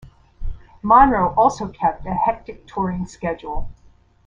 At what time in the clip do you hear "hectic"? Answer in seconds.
2.15-2.65